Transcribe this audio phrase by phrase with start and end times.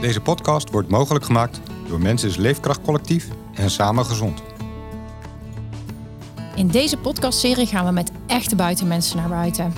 [0.00, 4.42] Deze podcast wordt mogelijk gemaakt door Mensen is Leefkracht Collectief en Samen Gezond.
[6.54, 9.72] In deze podcastserie gaan we met echte buitenmensen naar buiten.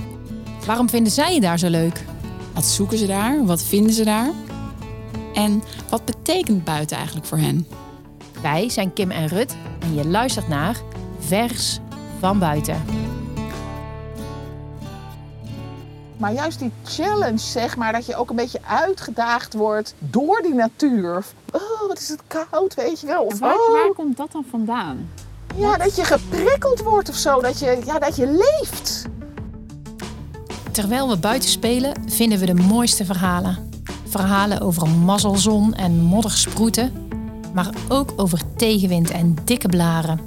[0.66, 2.04] Waarom vinden zij je daar zo leuk?
[2.54, 3.44] Wat zoeken ze daar?
[3.44, 4.30] Wat vinden ze daar?
[5.34, 7.66] En wat betekent buiten eigenlijk voor hen?
[8.42, 10.76] Wij zijn Kim en Rut en je luistert naar
[11.18, 11.78] Vers
[12.18, 12.82] van Buiten.
[16.20, 20.54] Maar juist die challenge, zeg maar, dat je ook een beetje uitgedaagd wordt door die
[20.54, 21.24] natuur.
[21.52, 23.22] Oh, wat is het koud, weet je wel.
[23.22, 25.08] Of, waar, oh, waar komt dat dan vandaan?
[25.56, 27.40] ja, dat je geprikkeld wordt of zo.
[27.40, 29.04] Dat je, ja, dat je leeft.
[30.70, 33.70] Terwijl we buiten spelen, vinden we de mooiste verhalen.
[34.08, 36.92] Verhalen over mazzelzon en moddersproeten,
[37.54, 40.20] maar ook over tegenwind en dikke blaren.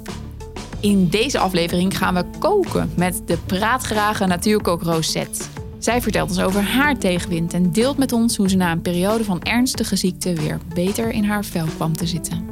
[0.80, 5.44] In deze aflevering gaan we koken met de praatgrage natuurkook Rosette.
[5.84, 9.24] Zij vertelt ons over haar tegenwind en deelt met ons hoe ze na een periode
[9.24, 12.48] van ernstige ziekte weer beter in haar vel kwam te zitten.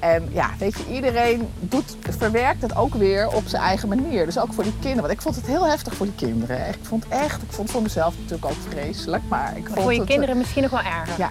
[0.00, 4.24] En ja, weet je, iedereen doet, verwerkt het ook weer op zijn eigen manier.
[4.24, 5.02] Dus ook voor die kinderen.
[5.02, 6.68] Want ik vond het heel heftig voor die kinderen.
[6.68, 9.22] Ik vond echt, ik vond het voor mezelf natuurlijk ook vreselijk.
[9.28, 11.18] Maar ik vond Voor je het, kinderen misschien nog wel erger.
[11.18, 11.30] Ja.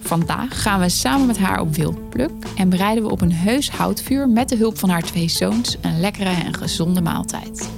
[0.00, 4.28] Vandaag gaan we samen met haar op wildpluk en bereiden we op een heus houtvuur
[4.28, 7.75] met de hulp van haar twee zoons een lekkere en gezonde maaltijd.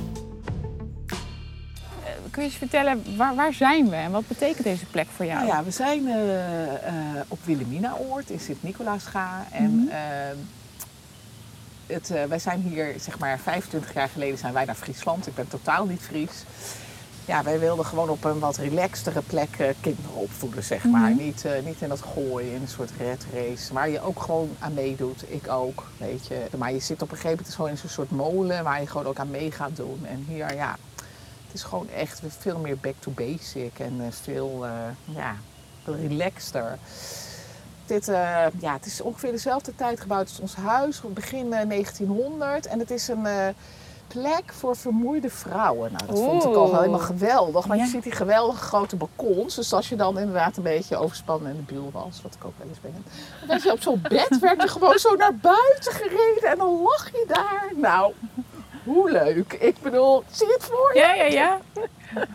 [2.38, 5.38] Kun je eens vertellen, waar, waar zijn we en wat betekent deze plek voor jou?
[5.38, 6.94] Nou ja, we zijn eh, eh,
[7.28, 9.46] op Wilhelminaoord in Sint-Nicolaasga.
[9.50, 9.98] En eh,
[11.86, 15.26] het, wij zijn hier, zeg maar, 25 jaar geleden zijn wij naar Friesland.
[15.26, 16.44] Ik ben totaal niet Fries.
[17.24, 21.14] Ja, wij wilden gewoon op een wat relaxtere plek kinderen opvoeden, zeg maar.
[21.14, 23.72] Niet, niet in dat gooien, in een soort red race.
[23.72, 25.24] Waar je ook gewoon aan meedoet.
[25.26, 26.46] Ik ook, weet je.
[26.56, 29.06] Maar je zit op een gegeven moment gewoon in zo'n soort molen waar je gewoon
[29.06, 30.06] ook aan mee gaat doen.
[30.06, 30.76] En hier, ja,
[31.48, 34.70] het is gewoon echt veel meer back to basic en eh, veel, eh,
[35.16, 35.34] ja,
[35.84, 36.78] relaxter.
[37.86, 42.66] Dit, eh, ja, het is ongeveer dezelfde tijd gebouwd als ons huis, begin eh, 1900.
[42.66, 43.26] En het is een
[44.06, 45.92] plek voor vermoeide vrouwen.
[45.92, 47.66] Nou, dat vond ik al helemaal geweldig.
[47.66, 47.84] Want Ja.
[47.86, 49.54] je ziet die geweldige grote balkons.
[49.54, 52.52] Dus als je dan inderdaad een beetje overspannen in de buul was, wat ik ook
[52.58, 53.04] wel eens ben.
[53.48, 57.10] Dan je op zo'n bed, werd je gewoon zo naar buiten gereden en dan lag
[57.10, 57.70] je daar.
[57.76, 58.12] Nou,
[58.88, 59.52] hoe leuk.
[59.52, 61.00] Ik bedoel, zie je het voor je?
[61.00, 61.58] Ja, ja, ja.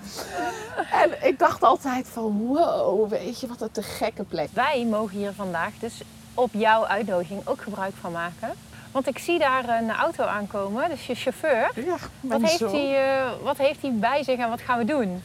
[1.02, 4.50] En ik dacht altijd van, wow, weet je wat een te gekke plek.
[4.54, 6.02] Wij mogen hier vandaag dus
[6.34, 8.54] op jouw uitnodiging ook gebruik van maken.
[8.92, 11.72] Want ik zie daar een auto aankomen, dus je chauffeur.
[11.76, 15.24] Ja, Wat heeft, hij, eh, wat heeft hij bij zich en wat gaan we doen?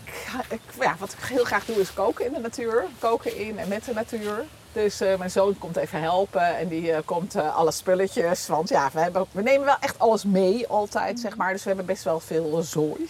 [0.49, 2.85] Ik, ja, wat ik heel graag doe is koken in de natuur.
[2.99, 4.45] Koken in en met de natuur.
[4.73, 8.47] Dus eh, mijn zoon komt even helpen en die eh, komt eh, alle spulletjes.
[8.47, 11.53] Want ja, we, hebben, we nemen wel echt alles mee altijd, zeg maar.
[11.53, 13.09] Dus we hebben best wel veel zooi.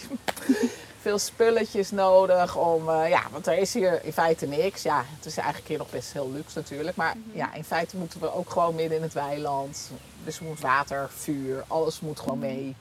[1.00, 2.90] veel spulletjes nodig om...
[2.90, 4.82] ja, want er is hier in feite niks.
[4.82, 6.96] Ja, het is eigenlijk hier nog best heel luxe natuurlijk.
[6.96, 9.90] Maar ja, in feite moeten we ook gewoon midden in het weiland.
[10.24, 12.76] Dus er moet water, vuur, alles moet gewoon mee.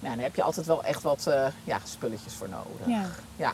[0.00, 1.30] Nou, dan heb je altijd wel echt wat
[1.64, 2.86] ja, spulletjes voor nodig.
[2.86, 3.10] Ja.
[3.36, 3.52] Ja.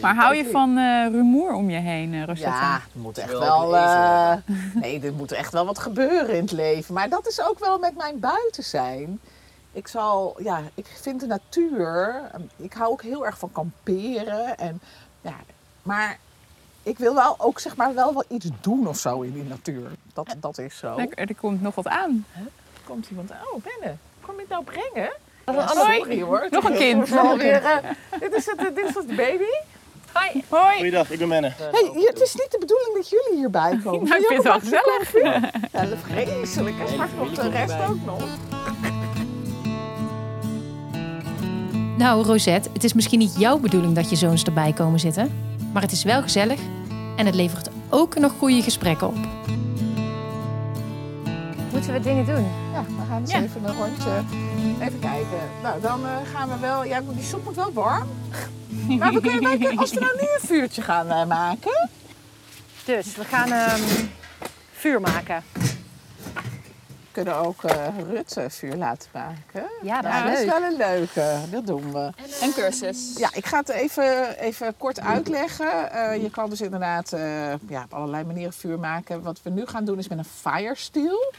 [0.00, 2.60] Maar hou je van eh, rumoer om je heen, eh, Rosetta?
[2.60, 3.76] Ja, er moet echt wel.
[3.76, 4.36] eh,
[4.74, 6.94] nee, er moet echt wel wat gebeuren in het leven.
[6.94, 9.20] Maar dat is ook wel met mijn buiten zijn.
[9.72, 12.20] Ik zal, ja, ik vind de natuur.
[12.56, 14.58] Ik hou ook heel erg van kamperen.
[14.58, 14.80] En,
[15.20, 15.34] ja,
[15.82, 16.18] maar
[16.82, 19.90] ik wil wel ook zeg maar wel wel iets doen of zo in die natuur.
[20.12, 20.96] Dat, dat is zo.
[20.96, 22.26] Lekker, er komt nog wat aan.
[22.84, 23.30] Komt iemand?
[23.30, 25.12] Oh, Benne, kom je het nou brengen?
[25.54, 26.46] Dat is een ander- sorry hoor.
[26.50, 27.76] Nog een kind, is nog wel een weer, eh,
[28.20, 29.44] dit, is het, dit is het baby.
[30.12, 30.44] Hoi.
[30.48, 30.76] Hoi!
[30.76, 31.52] Goeiedag, ik ben Menne.
[31.58, 34.08] Hey, het is niet de bedoeling dat jullie hierbij komen.
[34.08, 35.12] Nou, ik vind het wel gezellig.
[35.72, 36.78] Ja, vreselijk.
[36.80, 38.22] En straks komt de rest ook nog.
[41.98, 45.32] Nou, Rosette, het is misschien niet jouw bedoeling dat je zoons erbij komen zitten,
[45.72, 46.58] maar het is wel gezellig
[47.16, 49.14] en het levert ook nog goede gesprekken op.
[51.72, 52.46] Moeten we dingen doen?
[52.72, 53.42] Ja, we gaan eens Ja.
[53.42, 54.10] even een rondje.
[54.80, 55.40] Even kijken.
[55.62, 56.84] Nou, dan eh, gaan we wel.
[56.84, 58.08] Ja, die soep moet wel warm.
[58.98, 61.88] Maar we kunnen, wij kunnen- als we nou nu een vuurtje gaan eh, maken.
[62.84, 63.82] Dus we gaan ehm,
[64.72, 65.42] vuur maken.
[65.52, 69.70] We kunnen ook eh Rut eh, vuur laten maken.
[69.82, 71.36] Ja, dat Ja, dat is is wel een leuke.
[71.50, 72.10] Dat doen we.
[72.42, 73.12] Een cursus.
[73.16, 75.92] Ja, ik ga het even, even kort uitleggen.
[75.92, 79.22] Eh, je kan dus inderdaad eh, ja, op allerlei manieren vuur maken.
[79.22, 81.32] Wat we nu gaan doen is met een fire steel.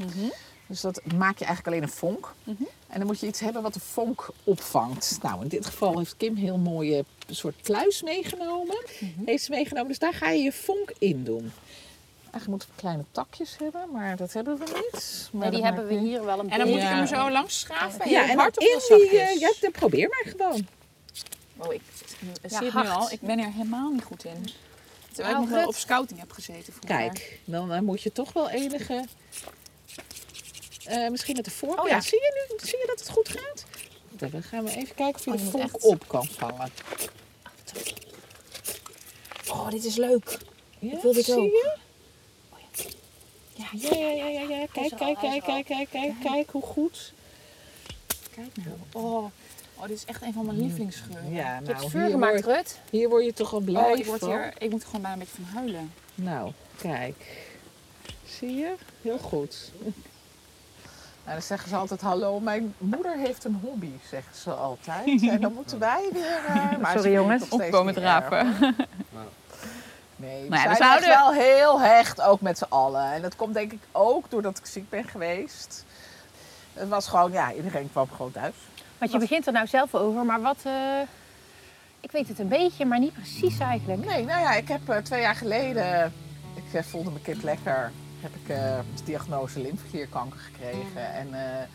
[0.69, 2.33] Dus dat maak je eigenlijk alleen een vonk.
[2.87, 5.17] En dan moet je iets hebben wat de vonk opvangt.
[5.21, 8.77] Nou, in dit geval heeft Kim heel mooie soort kluis meegenomen.
[9.25, 11.51] Heeft ze meegenomen, dus daar ga je je vonk in doen.
[12.21, 15.29] Eigenlijk moeten we kleine takjes hebben, maar dat hebben we niet.
[15.31, 16.89] Maar Nee, die hebben we niet- hier wel een En dan moet beetje.
[16.91, 18.09] ik hem zo langs schaven?
[18.09, 19.19] Ja, en hard dan of in die...
[19.19, 20.67] eh, ja, dan probeer maar gewoon.
[21.57, 21.81] Oh, ik
[22.41, 23.11] Ja, zie het nu al.
[23.11, 24.49] Ik ben er helemaal niet goed in.
[25.11, 26.97] Terwijl ik nog wel op scouting heb gezeten vroeger.
[26.97, 29.05] Kijk, dan eh, moet je toch wel enige...
[30.89, 31.81] eh, misschien met de vork.
[31.81, 32.01] Oh, ja.
[32.01, 33.65] zie je nu zie je dat het goed gaat?
[34.31, 36.71] Dan gaan we even kijken of je Oh, de echt- op kan vangen.
[39.49, 40.37] Oh, dit is leuk.
[40.79, 41.43] Ja, wil dit zie ook.
[41.43, 41.77] je?
[43.53, 44.65] Ja, ja, ja, ja, ja, ja.
[44.71, 47.13] Kijk, kijk, al, is kijk, kijk, kijk, kijk, kijk, hoe goed.
[48.35, 48.77] Kijk nou.
[48.91, 49.25] Oh.
[49.75, 51.31] oh, dit is echt een van mijn lievelingsgeuren.
[51.33, 52.79] Ja, Je hebt nou, vuur gemaakt, word, Rut.
[52.89, 54.29] hier word je toch wel blij Oh, ik, word van.
[54.29, 55.93] hier, ik moet er gewoon bijna een beetje van huilen.
[56.15, 57.47] Nou, kijk.
[58.39, 58.73] Zie je?
[59.01, 59.71] Heel goed.
[61.29, 65.21] Nou, dan zeggen ze altijd, hallo, mijn moeder heeft een hobby, zeggen ze altijd.
[65.29, 66.45] En dan moeten wij weer...
[66.47, 67.49] eh, maar ze Sorry, jongens.
[67.49, 68.37] Opkomen drapen.
[68.37, 68.59] erg.
[70.15, 73.11] Nee, we Nou ja, zijn we zouden- echt wel heel hecht, ook met z'n allen.
[73.11, 75.85] En dat komt denk ik ook doordat ik ziek ben geweest.
[76.73, 78.53] Het was gewoon, ja, iedereen kwam gewoon thuis.
[78.97, 80.57] Want je begint er nou zelf over, maar wat...
[80.63, 80.99] eh,
[81.99, 84.05] ik weet het een beetje, maar niet precies eigenlijk.
[84.05, 86.13] Nee, nou ja, ik heb eh, twee jaar geleden,
[86.55, 91.13] ik eh, voelde me kind lekker, heb ik eh, de diagnose lymfeklierkanker gekregen.
[91.13, 91.67] En eh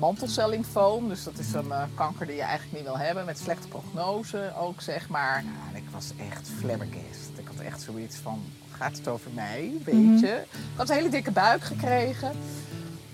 [0.00, 3.68] mantelcellymfoom, dus dat is een eh, kanker die je eigenlijk niet wil hebben, met slechte
[3.68, 5.44] prognose ook, zeg maar.
[5.44, 7.30] Nou, ik was echt flabbergast.
[7.36, 10.42] Ik had echt zoiets van, gaat het over mij, weet je?
[10.46, 12.32] Ik had een hele dikke buik gekregen.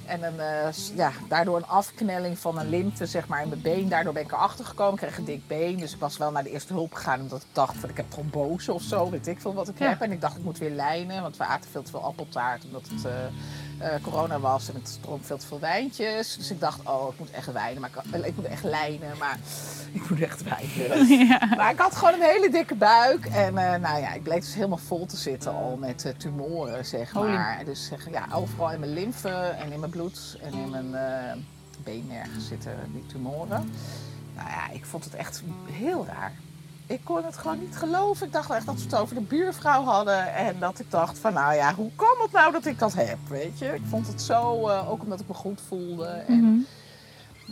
[0.06, 3.88] En een, s- ja, daardoor een afknelling van een lymfe zeg maar, in mijn been.
[3.88, 4.93] Daardoor ben ik erachter gekomen.
[4.94, 5.76] Ik kreeg een dik been.
[5.76, 7.20] Dus ik was wel naar de eerste hulp gegaan.
[7.20, 9.11] Omdat ik dacht van ik heb trombose of zo.
[9.11, 9.88] Weet ik veel wat ik Ja.
[9.88, 10.00] heb.
[10.00, 11.23] En ik dacht ik moet weer lijnen.
[11.23, 12.64] Want we aten veel te veel appeltaart.
[12.64, 13.12] Omdat het eh,
[13.78, 14.69] eh, corona was.
[14.69, 16.37] En het dronk veel te veel wijntjes.
[16.37, 17.81] Dus ik dacht oh ik moet echt wijnen.
[17.81, 19.19] Maar ik, eh, ik moet echt lijnen.
[19.19, 19.38] Maar
[19.93, 21.06] ik moet echt wijnen.
[21.56, 23.26] Maar ik had gewoon een hele dikke buik.
[23.26, 27.11] En eh, nou ja, ik bleek dus helemaal vol te zitten al met tumoren, zeg
[27.12, 27.32] Holy.
[27.32, 27.64] maar.
[27.64, 30.94] Dus zeg, ja, overal in mijn lymfe en in mijn bloed en in mijn
[31.84, 33.73] beenmergen zitten die tumoren.
[34.37, 36.32] Nou ja, ik vond het echt heel raar.
[36.87, 38.27] Ik kon het gewoon niet geloven.
[38.27, 40.35] Ik dacht echt dat ze het over de buurvrouw hadden.
[40.35, 43.19] En dat ik dacht van, nou ja, hoe kan het nou dat ik dat heb,
[43.29, 43.75] weet je?
[43.75, 46.06] Ik vond het zo, eh, ook omdat ik me goed voelde.
[46.06, 46.67] En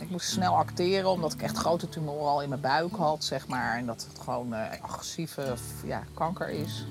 [0.01, 3.47] ik moest snel acteren, omdat ik echt grote tumoren al in mijn buik had, zeg
[3.47, 3.77] maar.
[3.77, 5.53] En dat het gewoon eh, agressieve
[5.85, 6.85] ja, kanker is.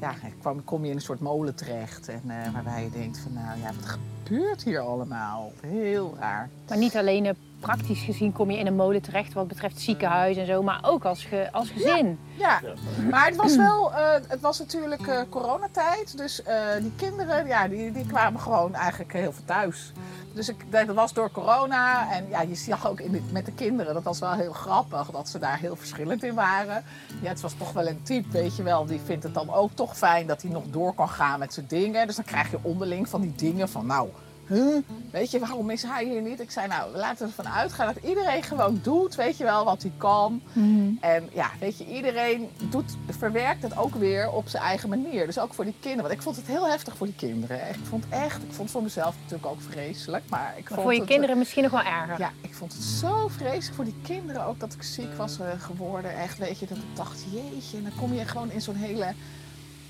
[0.00, 2.08] Ja, ik kwam, kom je in een soort molen terecht.
[2.08, 5.52] En eh, waarbij je denkt van, nou ja, wat gebeurt hier allemaal?
[5.60, 6.48] Heel raar.
[6.68, 10.36] Maar niet alleen eh, praktisch gezien kom je in een molen terecht wat betreft ziekenhuis
[10.36, 12.18] en zo, maar ook als, ge, als gezin.
[12.38, 12.60] Ja,
[13.10, 16.16] maar het was wel, eh, het was natuurlijk eh, coronatijd.
[16.16, 19.92] Dus eh, die kinderen, ja, die, die kwamen gewoon eigenlijk heel veel thuis.
[20.32, 22.12] Dus ik, dat was door corona.
[22.12, 25.10] En ja, je zag ook in de- met de kinderen, dat was wel heel grappig,
[25.10, 26.82] dat ze daar heel verschillend in waren.
[27.22, 29.70] Ja, het was toch wel een type, weet je wel, die vindt het dan ook
[29.74, 32.06] toch fijn dat hij nog door kan gaan met zijn dingen.
[32.06, 34.08] Dus dan krijg je onderling van die dingen van, nou,
[34.48, 34.76] huh?
[35.10, 36.40] weet je, waarom is hij hier niet?
[36.40, 39.82] Ik zei, nou, laten we ervan uitgaan dat iedereen gewoon doet, weet je wel, wat
[39.82, 40.42] hij kan.
[41.00, 45.26] En ja, weet je, iedereen doet, verwerkt het ook weer op zijn eigen manier.
[45.26, 46.02] Dus ook voor die kinderen.
[46.06, 47.68] Want ik vond het heel heftig voor die kinderen.
[47.68, 50.24] Ik vond echt, ik vond het voor mezelf natuurlijk ook vreselijk.
[50.28, 52.18] Maar ik Maar vond voor je het, kinderen misschien nog wel erger.
[52.18, 55.46] Ja, ik vond het zo vreselijk voor die kinderen ook dat ik ziek was eh,
[55.58, 56.16] geworden.
[56.16, 57.76] Echt, weet je, dat ik dacht, jeetje.
[57.76, 59.12] En dan kom je gewoon in zo'n hele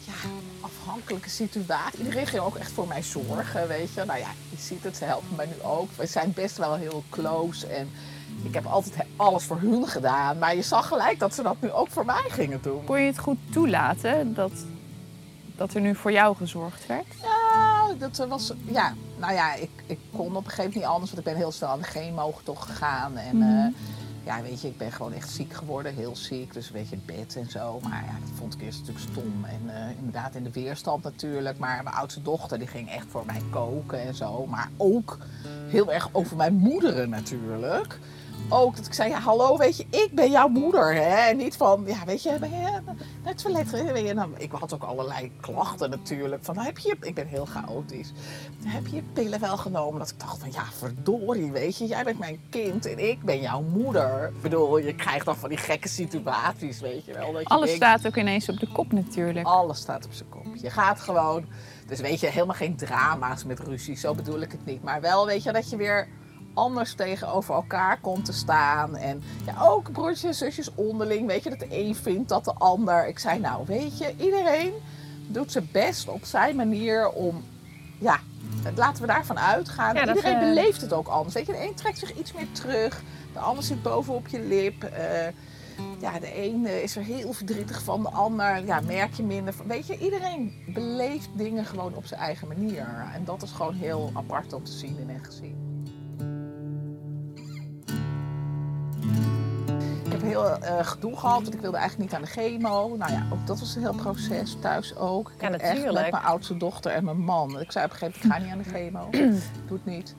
[0.09, 0.29] ja,
[0.61, 1.99] afhankelijke situatie.
[1.99, 4.05] Iedereen ging ook echt voor mij zorgen, weet je.
[4.05, 5.91] Nou ja, je ziet het, ze helpen mij nu ook.
[5.97, 7.91] We zijn best wel heel close en
[8.43, 10.39] ik heb altijd alles voor hun gedaan.
[10.39, 12.85] Maar je zag gelijk dat ze dat nu ook voor mij gingen doen.
[12.85, 14.53] Kon je het goed toelaten dat,
[15.57, 17.07] dat er nu voor jou gezorgd werd?
[17.23, 21.11] Nou, dat was, ja, nou ja, ik, ik kon op een gegeven moment niet anders,
[21.11, 23.17] want ik ben heel snel aan de chemo toch gegaan.
[23.17, 23.81] En eh,
[24.29, 26.53] ja, weet je, ik ben gewoon echt ziek geworden, heel ziek.
[26.53, 27.81] Dus weet je, het bed en zo.
[27.81, 29.45] Maar ja, dat vond ik eerst natuurlijk stom.
[29.45, 31.59] En eh, inderdaad in de weerstand natuurlijk.
[31.59, 34.47] Maar mijn oudste dochter, die ging echt voor mij koken en zo.
[34.47, 35.19] Maar ook
[35.69, 37.99] heel erg over mijn moederen natuurlijk.
[38.49, 40.95] Ook dat ik zei, ja hallo, weet je, ik ben jouw moeder.
[40.95, 41.29] Hè?
[41.29, 42.81] En niet van, ja weet je, ben je
[43.37, 43.93] zo lekker.
[43.93, 46.45] Weet je, nou, ik had ook allerlei klachten natuurlijk.
[46.45, 48.13] Van, heb je, ik ben heel chaotisch.
[48.65, 49.99] Heb je je pillen wel genomen?
[49.99, 53.41] Dat ik dacht van, ja verdorie, weet je, jij bent mijn kind en ik ben
[53.41, 54.31] jouw moeder.
[54.35, 57.33] Ik bedoel, je krijgt dan van die gekke situaties, weet je wel.
[57.33, 59.47] Dat je Alles denkt, staat ook ineens op de kop natuurlijk.
[59.47, 60.47] alles staat op zijn kop.
[60.55, 61.45] Je gaat gewoon.
[61.87, 63.97] Dus weet je, helemaal geen drama's met ruzie.
[63.97, 64.83] Zo bedoel ik het niet.
[64.83, 66.09] Maar wel, weet je, dat je weer
[66.59, 68.97] anders tegenover elkaar komt te staan.
[68.97, 71.27] En ja, ook broertjes en zusjes onderling.
[71.27, 73.07] Weet je, dat de een vindt dat de ander.
[73.09, 74.73] Ik zei, nou, weet je, iedereen
[75.27, 77.45] doet zijn best op zijn manier om.
[77.99, 78.21] Ja,
[78.75, 79.95] laten we daarvan uitgaan.
[79.95, 81.35] Ja, dat, iedereen eh, beleeft het ook anders.
[81.35, 83.03] Weet je, de een trekt zich iets meer terug.
[83.33, 84.83] De ander zit bovenop je lip.
[84.85, 85.27] eh,
[86.01, 89.55] ja, de een eh, is er heel verdrietig van, de ander ja, merk je minder
[89.55, 89.67] van.
[89.67, 92.87] Weet je, iedereen beleeft dingen gewoon op zijn eigen manier.
[93.15, 95.68] En dat is gewoon heel apart om te zien in een gezin.
[100.29, 102.97] Heel eh, gedoe gehad, want ik wilde eigenlijk niet aan de chemo.
[102.97, 105.31] Nou ja, ook dat was een heel proces, thuis ook.
[105.37, 106.03] Ik Ja, heb echt natuurlijk.
[106.03, 107.61] met mijn oudste dochter en mijn man.
[107.61, 109.09] Ik zei op een gegeven moment, ik ga niet aan de chemo.
[109.69, 110.15] Doe het niet.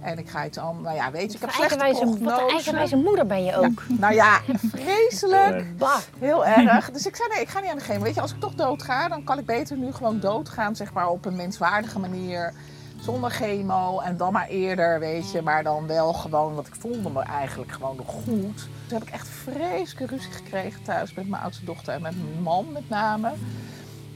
[0.00, 0.84] En ik ga iets anders.
[0.84, 2.54] Nou ja, weet je, ik heb slechte eigenwijze, wat een prognose.
[2.54, 3.82] eigenwijze moeder ben je ook.
[3.88, 5.76] Nou ja, vreselijk.
[5.78, 5.98] Bah.
[6.18, 6.90] Heel erg.
[6.90, 8.02] Dus ik zei, nee, ik ga niet aan de chemo.
[8.02, 11.08] Weet je, als ik toch doodga, dan kan ik beter nu gewoon doodgaan, zeg maar,
[11.08, 12.52] op een menswaardige manier.
[13.00, 15.42] Zonder chemo en dan maar eerder, weet je.
[15.42, 18.54] Maar dan wel gewoon, want ik voelde me eigenlijk gewoon nog goed.
[18.54, 22.42] Dus heb ik echt vreselijke ruzie gekregen thuis met mijn oudste dochter en met mijn
[22.42, 23.32] man met name.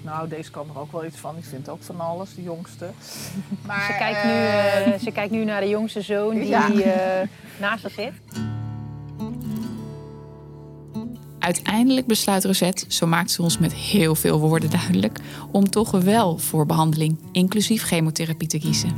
[0.02, 1.34] Nou, deze kan er ook wel iets van.
[1.34, 2.90] Die vindt ook van alles, de jongste.
[3.66, 6.68] Maar, Ze kijkt, nu, eh, eh, ze kijkt nu naar de jongste zoon die Ja.
[6.70, 7.28] eh,
[7.60, 8.12] naast haar zit.
[11.56, 16.38] Uiteindelijk besluit Rosette, zo maakt ze ons met heel veel woorden duidelijk, om toch wel
[16.38, 18.94] voor behandeling, inclusief chemotherapie, te kiezen.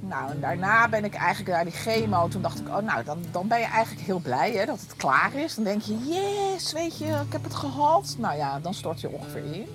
[0.00, 2.28] Nou, en daarna ben ik eigenlijk naar die chemo.
[2.28, 4.96] Toen dacht ik, oh nou, dan, dan ben je eigenlijk heel blij hè, dat het
[4.96, 5.54] klaar is.
[5.54, 8.16] Dan denk je, yes, weet je, ik heb het gehad.
[8.18, 9.66] Nou ja, dan stort je ongeveer in.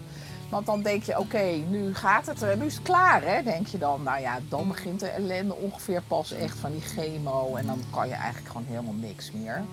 [0.49, 3.77] Want dan denk je, oké, nu gaat het, nu is het klaar hè, denk je
[3.77, 4.03] dan.
[4.03, 7.55] Nou ja, dan begint de ellende ongeveer pas echt van die chemo.
[7.55, 9.63] En dan kan je eigenlijk gewoon helemaal niks meer.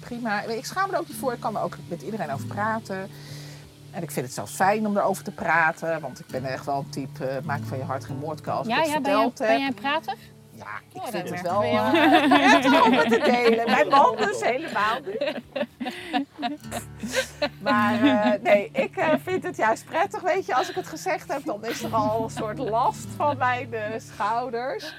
[0.00, 0.42] Prima.
[0.42, 1.32] Ik schaam me er ook niet voor.
[1.32, 3.10] Ik kan er ook met iedereen over praten.
[3.90, 6.00] En ik vind het zelfs fijn om erover te praten.
[6.00, 8.66] Want ik ben echt wel een type, eh, maak van je hart geen moordkuil als
[8.66, 9.34] Ja, ik het ja ben, jij, heb.
[9.36, 10.14] ben jij prater?
[10.54, 13.70] Ja, ik Oh, vind het wel eh, echt om te delen.
[13.70, 14.98] Mijn man dus helemaal.
[17.62, 20.22] Maar eh, nee, ik eh, vind het juist prettig.
[20.22, 23.36] Weet je, als ik het gezegd heb, dan is er al een soort last van
[23.36, 24.94] mijn eh, schouders.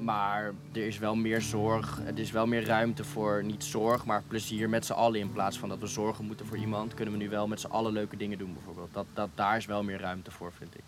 [0.00, 4.22] Maar er is wel meer zorg, er is wel meer ruimte voor niet zorg, maar
[4.28, 5.20] plezier met z'n allen.
[5.20, 7.66] In plaats van dat we zorgen moeten voor iemand, kunnen we nu wel met z'n
[7.66, 8.94] allen leuke dingen doen bijvoorbeeld.
[8.94, 10.82] Dat, dat, daar is wel meer ruimte voor, vind ik.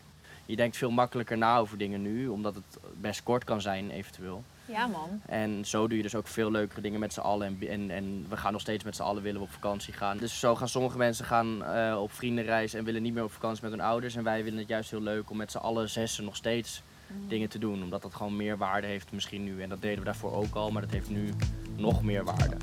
[0.46, 4.44] Je denkt veel makkelijker na over dingen nu, omdat het best kort kan zijn eventueel.
[4.66, 5.21] Ja, man.
[5.26, 7.47] En zo doe je dus ook veel leukere dingen met z'n allen.
[7.47, 10.18] En, en, en we gaan nog steeds met z'n allen willen we op vakantie gaan.
[10.18, 13.62] Dus zo gaan sommige mensen gaan eh, op vriendenreis en willen niet meer op vakantie
[13.62, 14.16] met hun ouders.
[14.16, 16.83] En wij vinden het juist heel leuk om met z'n allen zessen nog steeds
[17.28, 17.83] dingen te doen.
[17.83, 19.62] Omdat dat gewoon meer waarde heeft misschien nu.
[19.62, 21.33] En dat deden we daarvoor ook al, maar dat heeft nu
[21.76, 22.56] nog meer waarde.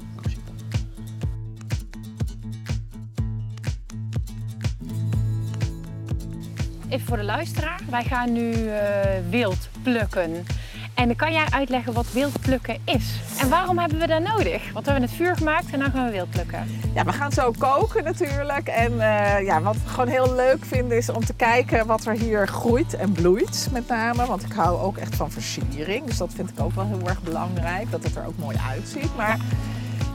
[6.90, 7.80] Even voor de luisteraar.
[7.90, 10.46] Wij gaan nu eh, wild plukken.
[10.94, 13.20] En dan kan jij uitleggen wat wild plukken is.
[13.40, 14.72] En waarom hebben we dat nodig?
[14.74, 16.68] Want we hebben het vuur gemaakt en dan gaan we wild plukken.
[16.96, 18.68] Ja, we gaan zo koken natuurlijk.
[18.68, 22.14] En eh, ja, wat we gewoon heel leuk vinden is om te kijken wat er
[22.14, 24.26] hier groeit en bloeit met name.
[24.26, 26.06] Want ik hou ook echt van versiering.
[26.06, 27.92] Dus dat vind ik ook wel heel erg belangrijk.
[27.92, 29.16] Dat het er ook mooi uitziet.
[29.16, 29.38] Maar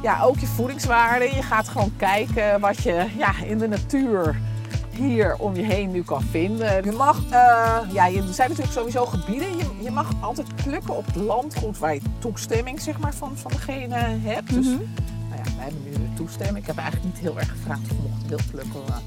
[0.03, 1.25] ja, ook je voedingswaarde.
[1.25, 4.37] Je gaat gewoon kijken wat je ja, in de natuur
[4.97, 6.85] hier om je heen nu kan vinden.
[6.85, 9.57] Je mag, eh, ja, er zijn natuurlijk sowieso gebieden.
[9.57, 13.51] Je, je mag altijd plukken op het landgoed waar je toestemming zeg maar, van, van
[13.51, 14.55] degene hebt.
[14.55, 14.81] Dus nou
[15.45, 16.59] ja, wij hebben nu de toestemming.
[16.59, 18.81] Ik heb eigenlijk niet heel erg gevraagd of ik mocht wild plukken.
[18.89, 19.01] Maar,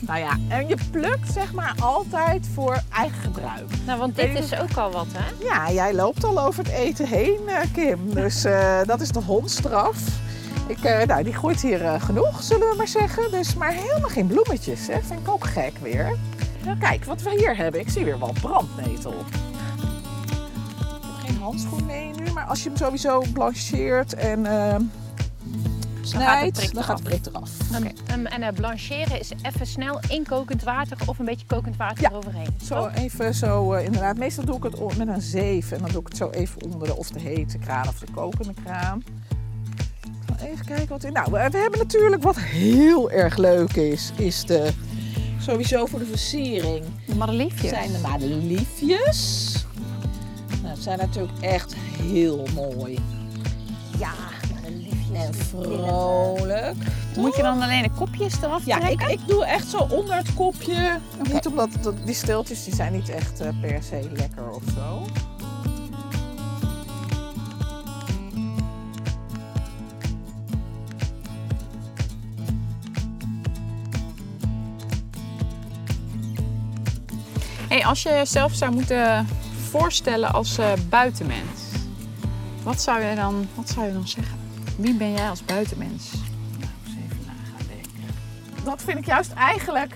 [0.00, 3.70] nou ja, en je plukt zeg maar altijd voor eigen gebruik.
[3.86, 5.44] Nou, want dit is ook al wat, hè?
[5.44, 8.14] Ja, jij loopt al over het eten heen, eh, Kim.
[8.14, 9.96] Dus eh, dat is de hondstraf.
[10.72, 13.30] Ik, eh, nou, die groeit hier eh, genoeg, zullen we maar zeggen.
[13.30, 15.02] Dus, maar helemaal geen bloemetjes, hè.
[15.02, 16.16] Vind ik ook gek weer.
[16.64, 17.80] Nou, kijk, wat we hier hebben.
[17.80, 19.12] Ik zie weer wel brandnetel.
[19.12, 19.34] Ik
[21.02, 24.76] heb geen handschoen mee nu, maar als je hem sowieso blancheert en eh
[26.04, 27.22] snijdt, dan gaat de eraf.
[27.22, 27.50] prik eraf.
[28.06, 32.10] En, eh, blancheren is even snel in kokend water of een beetje kokend water Ja.
[32.10, 32.48] eroverheen.
[32.64, 34.16] Zo even zo, inderdaad.
[34.18, 36.88] Meestal doe ik het met een zeef en dan doe ik het zo even onder
[36.88, 39.02] de, of de hete kraan of de kokende kraan.
[40.44, 41.10] Even kijken wat we...
[41.10, 44.70] Nou, we hebben natuurlijk wat heel erg leuk is, is de...
[45.40, 47.70] Sowieso voor de versiering De madeliefjes.
[47.70, 49.50] zijn de madeliefjes.
[50.62, 52.98] Nou, dat zijn natuurlijk echt heel mooi.
[53.98, 54.12] Ja,
[55.14, 56.74] en vrolijk.
[57.16, 59.10] Moet je dan alleen de kopjes eraf Ja, trekken?
[59.10, 60.98] ik, ik doe echt zo onder het kopje.
[61.32, 65.02] Niet omdat dat- die stiltjes die zijn niet echt eh, per se lekker of zo.
[77.72, 79.28] Hey, als je jezelf zou moeten
[79.70, 81.60] voorstellen als eh, buitenmens,
[82.62, 84.38] wat zou, je dan, wat zou je dan zeggen?
[84.76, 86.12] Wie ben jij als buitenmens?
[86.12, 88.64] Nou, eens even na gaan denken.
[88.64, 89.94] Dat vind ik juist eigenlijk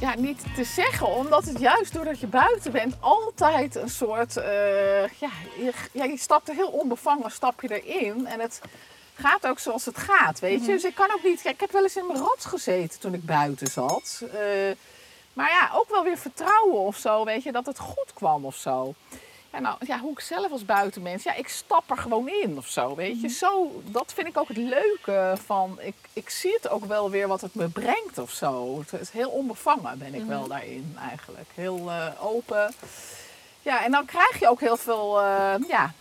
[0.00, 4.36] ja, niet te zeggen, omdat het juist doordat je buiten bent altijd een soort.
[4.36, 8.60] eh, ja, je, ja, je stapt er heel onbevangen stap je erin en het
[9.14, 10.72] gaat ook zoals het gaat, weet je.
[10.72, 11.42] Dus ik kan ook niet.
[11.42, 14.22] Kijk, ik heb wel eens in mijn rot gezeten toen ik buiten zat.
[14.32, 14.40] Eh,
[15.36, 18.56] maar ja, ook wel weer vertrouwen of zo, weet je, dat het goed kwam of
[18.56, 18.94] zo.
[19.50, 22.66] En nou, ja, hoe ik zelf als buitenmens, ja, ik stap er gewoon in of
[22.66, 23.28] zo, weet je.
[23.28, 27.28] Zo, dat vind ik ook het leuke van, ik, ik zie het ook wel weer
[27.28, 28.78] wat het me brengt of zo.
[28.78, 31.48] Het is heel onbevangen ben ik wel daarin eigenlijk.
[31.54, 32.74] Heel eh, open.
[33.62, 35.92] Ja, en dan krijg je ook heel veel, eh, ja,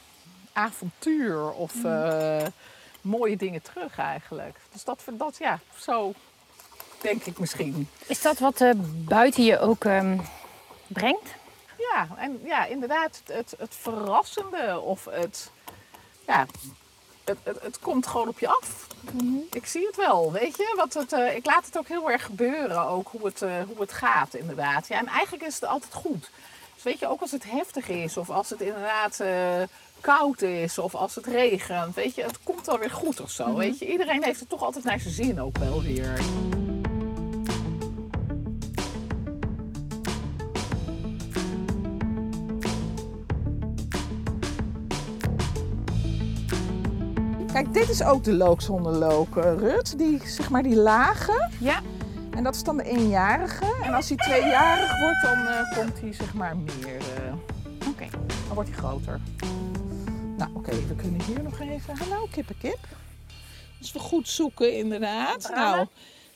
[0.54, 2.46] avontuur of eh,
[3.02, 4.58] mooie dingen terug eigenlijk.
[4.72, 6.14] Dus dat, dat ja, zo
[7.06, 7.90] denk ik misschien.
[8.06, 8.72] Is dat wat eh,
[9.06, 10.18] buiten je ook ehm,
[10.88, 11.30] brengt?
[11.78, 15.52] Ja, en ja, inderdaad, het, het, verrassende of het,
[16.28, 16.46] ja,
[17.24, 18.88] het, het, het komt gewoon op je af.
[19.52, 20.74] Ik zie het wel, weet je.
[20.76, 23.80] Wat het, eh, ik laat het ook heel erg gebeuren, ook hoe het, eh, hoe
[23.80, 24.88] het gaat inderdaad.
[24.88, 26.30] Ja, en eigenlijk is het altijd goed.
[26.74, 29.24] Dus weet je, ook als het heftig is of als het inderdaad
[30.02, 33.56] koud is of als het regent, weet je, het komt wel weer goed of zo.
[33.56, 36.20] Weet je, iedereen heeft het toch altijd naar zijn zin ook wel weer.
[47.56, 49.98] Kijk, dit is ook de lookshondenlook, eh, Rut.
[49.98, 51.50] Die, zeg maar, die lage.
[51.60, 51.82] Ja.
[52.32, 53.76] En dat is dan de eenjarige.
[53.84, 56.98] En als hij tweejarig wordt, dan eh, komt hij zeg maar meer.
[56.98, 57.34] eh,
[57.90, 58.08] Oké.
[58.46, 59.20] dan wordt hij groter.
[60.38, 61.98] Nou, oké, we kunnen hier nog even.
[61.98, 62.80] Hallo, kippenkip.
[63.80, 65.50] Als we goed zoeken, inderdaad.
[65.56, 65.88] Nou, het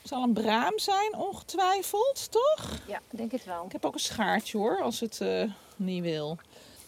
[0.04, 2.70] zal een braam zijn, ongetwijfeld, toch?
[2.88, 3.66] Ja, denk het wel.
[3.66, 5.44] Ik heb ook een schaartje hoor, als het eh,
[5.76, 6.38] niet wil.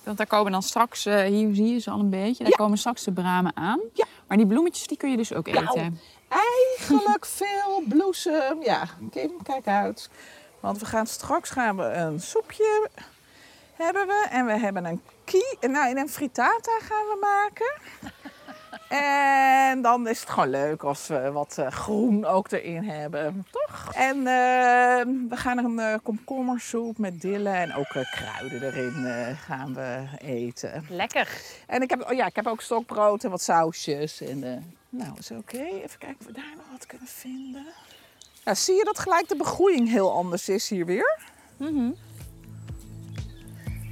[0.04, 2.58] Want daar komen dan straks, eh, hier zie je ze al een beetje, daar Ja.
[2.58, 3.80] komen straks de bramen aan.
[3.94, 4.06] Ja.
[4.28, 6.00] Maar die bloemetjes die kun je dus ook Nou, eten.
[6.28, 8.64] Eigenlijk veel bloesem.
[8.64, 10.10] Ja, Kim, kijk uit.
[10.60, 12.90] Want we gaan straks gaan we een soepje
[13.74, 14.28] hebben we.
[14.30, 15.58] En we hebben een kie.
[15.70, 17.74] Nou, in een frittata gaan we maken.
[18.98, 23.94] En dan is het gewoon leuk als we wat eh, groen ook erin hebben, toch?
[23.94, 30.08] En eh, we gaan een eh, komkommersoep met dillen en ook kruiden erin gaan we
[30.18, 30.86] eten.
[30.90, 31.28] Lekker.
[31.68, 34.22] En ik heb, oh ja, ik heb ook stokbrood en wat sausjes.
[34.22, 35.58] En, eh, nou, is oké.
[35.58, 37.66] Even kijken of we daar nog wat kunnen vinden.
[38.44, 41.20] Nou, zie je dat gelijk de begroeiing heel anders is hier weer?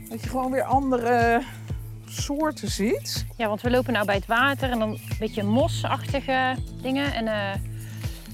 [0.10, 1.42] Dat je gewoon weer andere
[2.10, 3.26] soorten ziet.
[3.38, 7.14] Ja, want we lopen nou bij het water en dan een beetje mosachtige dingen.
[7.14, 7.56] En eh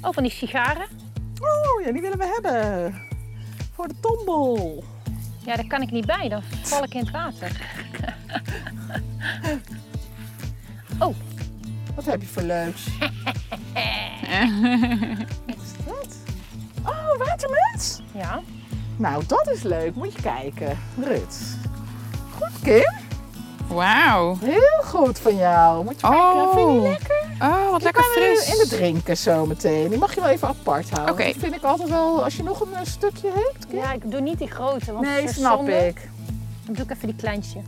[0.02, 0.88] oh, van die sigaren.
[1.42, 2.94] Oh ja, die willen we hebben.
[3.74, 4.84] Voor de tombol.
[5.46, 6.30] Ja, daar kan ik niet bij.
[6.30, 7.52] Dan val ik in het water.
[11.00, 11.16] oh,
[11.96, 12.88] Wat heb je voor leuks?
[15.46, 16.18] Wat is dat?
[16.86, 18.02] Oh, watermuts.
[18.14, 18.42] ja.
[18.98, 19.96] Nou, dat is leuk.
[19.96, 20.78] Moet je kijken.
[21.04, 21.58] Rut.
[22.32, 23.05] Goed, Kim.
[23.76, 24.38] Wauw.
[24.42, 25.84] Heel goed van jou.
[25.84, 26.54] Moet je kijken.
[26.54, 26.82] Vind je die Oh.
[26.82, 27.24] lekker?
[27.42, 28.48] Oh, wat Die lekker fris.
[28.54, 29.90] in de drinken zo meteen.
[29.90, 31.14] Die mag je wel even apart houden.
[31.14, 31.24] Oké.
[31.26, 33.66] Dat vind ik altijd wel, als je nog een eh, stukje hebt.
[33.70, 34.92] Ja, ik doe niet die grote.
[34.94, 35.88] Want nee, het is snap zonde.
[35.88, 36.10] ik.
[36.66, 37.60] Dan doe ik even die kleinste.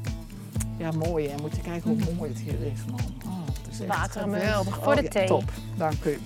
[0.78, 1.36] Ja, mooi hè.
[1.42, 3.00] Moet je kijken hoe mooi het hier is, man.
[3.26, 4.44] Oh, het is echt Watermunt.
[4.44, 4.80] geweldig.
[4.84, 5.28] Voor de ja, thee.
[5.28, 5.44] Top,
[5.78, 6.20] dank u.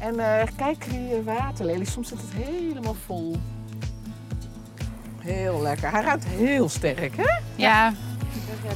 [0.00, 1.86] En eh, kijk die eh, waterlelie.
[1.90, 3.36] Soms zit het helemaal vol.
[5.18, 5.90] Heel lekker.
[5.90, 7.38] Hij ruikt heel sterk, hè?
[7.56, 7.92] Ja,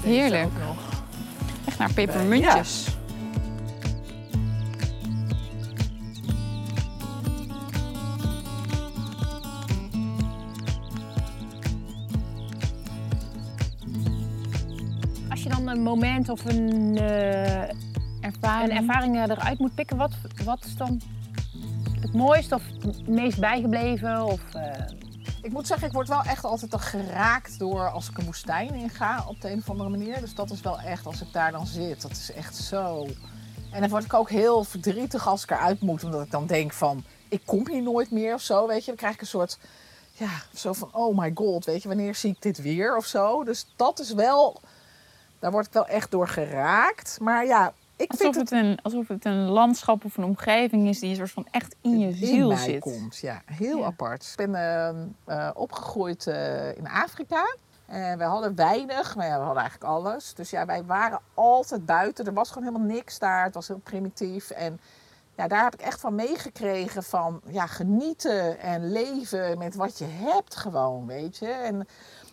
[0.03, 0.51] Heerlijk.
[1.65, 2.97] echt naar pepermuntjes.
[15.31, 17.63] Als je dan een moment of een, eh,
[18.21, 18.71] Ervaring.
[18.71, 20.13] een ervaring eruit moet pikken, wat,
[20.45, 21.01] wat is dan
[22.01, 24.25] het mooiste of het meest bijgebleven?
[24.25, 24.71] Of, eh,
[25.45, 29.25] Ik moet zeggen, ik word wel echt altijd geraakt door als ik een woestijn inga
[29.29, 30.21] op de een of andere manier.
[30.21, 33.07] Dus dat is wel echt, als ik daar dan zit, dat is echt zo.
[33.73, 36.73] En dan word ik ook heel verdrietig als ik eruit moet, omdat ik dan denk
[36.73, 38.87] van, ik kom hier nooit meer of zo, weet je.
[38.87, 39.59] Dan krijg ik een soort,
[40.13, 43.45] ja, zo van, oh my god, weet je, wanneer zie ik dit weer of zo.
[43.45, 44.61] Dus dat is wel,
[45.39, 47.19] daar word ik wel echt door geraakt.
[47.21, 50.99] Maar ja, ik Alsof vind het, een, alsof het een landschap of een omgeving is
[51.01, 52.81] die een soort van echt in je ziel zit.
[52.81, 53.17] komt.
[53.17, 53.85] Ja, heel Ja.
[53.85, 54.35] apart.
[54.37, 57.57] Ik ben ehm, eh, opgegroeid eh, in Afrika.
[57.87, 60.35] En we hadden weinig, maar ja, we hadden eigenlijk alles.
[60.35, 62.27] Dus ja, wij waren altijd buiten.
[62.27, 63.45] Er was gewoon helemaal niks daar.
[63.45, 64.51] Het was heel primitief.
[64.51, 64.81] En
[65.37, 70.07] ja, daar heb ik echt van meegekregen van ja, genieten en leven met wat je
[70.09, 71.47] hebt gewoon, weet je.
[71.49, 71.87] En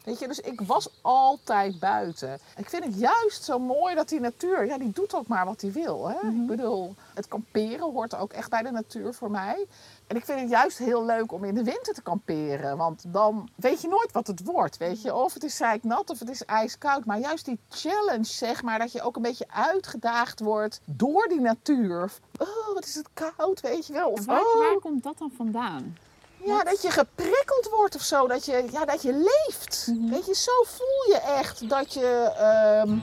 [0.03, 2.39] weet je, dus ik was altijd buiten.
[2.57, 5.61] Ik vind het juist zo mooi dat die natuur, ja, die doet ook maar wat
[5.61, 6.07] hij wil.
[6.09, 6.27] Hè?
[6.27, 9.65] Ik bedoel, het kamperen hoort ook echt bij de natuur voor mij.
[10.07, 12.77] En ik vind het juist heel leuk om in de winter te kamperen.
[12.77, 14.77] Want dan weet je nooit wat het wordt.
[14.77, 17.05] Weet je, of het is nat of het is ijskoud.
[17.05, 21.39] Maar juist die challenge, zeg maar, dat je ook een beetje uitgedaagd wordt door die
[21.39, 22.11] natuur.
[22.39, 24.09] Oh, wat is het koud, weet je wel.
[24.09, 25.97] Of, Waar, oh, waar komt dat dan vandaan?
[26.45, 28.27] Ja, dat je geprikkeld wordt of zo.
[28.27, 29.91] Dat je, ja, dat je leeft.
[30.09, 32.97] Weet je, zo voel je echt dat je, ehm,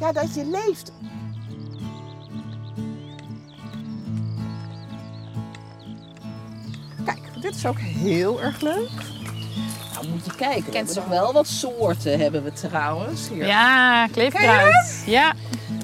[0.00, 0.92] ja, dat je leeft.
[7.04, 8.90] Kijk, dit is ook heel erg leuk.
[9.92, 10.72] Nou, moet je kijken.
[10.72, 13.28] Kent nog wel wat soorten hebben we trouwens.
[13.28, 13.46] Hier.
[13.46, 15.02] Ja, kleefkruid.
[15.06, 15.34] Ja.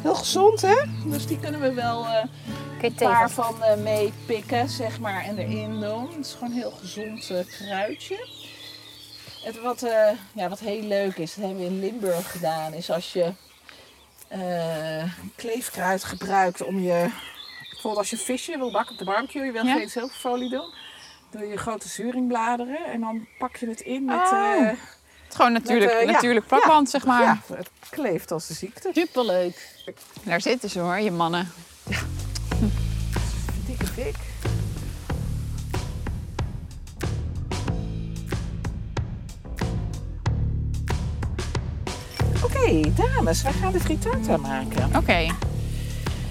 [0.03, 0.77] Heel gezond, hè?
[1.05, 2.25] Dus die kunnen we wel eh,
[2.97, 3.43] Kun je een paar tegen.
[3.45, 6.09] van eh, meepikken, zeg maar, en erin doen.
[6.17, 8.29] Het is gewoon een heel gezond eh, kruidje.
[9.45, 12.91] Het wat, eh, ja, wat heel leuk is, dat hebben we in Limburg gedaan, is
[12.91, 13.33] als je
[14.29, 15.05] eh,
[15.37, 17.11] kleefkruid gebruikt om je...
[17.71, 19.75] Bijvoorbeeld als je visje wil bakken op de barbecue, je wil Ja.
[19.77, 20.75] geen zilverfolie doen.
[21.31, 24.17] Doe je grote zuringbladeren en dan pak je het in met...
[24.17, 24.53] Oh.
[24.55, 24.77] eh, Het
[25.29, 26.11] is gewoon natuurlijk, Met, ja.
[26.13, 27.23] natuurlijk plakband, zeg maar.
[27.23, 28.91] ja, het kleeft als de ziekte.
[28.95, 29.69] Superleuk.
[30.23, 31.53] Daar zitten ze hoor, je mannen.
[33.79, 34.17] Dikke dik.
[42.43, 44.97] Oké, dames, wij gaan de frittata maken.
[44.97, 45.27] Oké.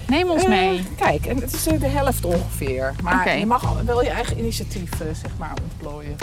[0.08, 0.82] Neem ons Eh, mee.
[0.96, 2.94] kijk, en het is eh, de helft ongeveer.
[3.02, 6.16] Maar je mag wel je eigen initiatief eh, zeg maar ontplooien.